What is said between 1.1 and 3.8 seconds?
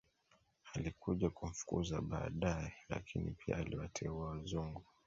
kumfukuza badae lakini pia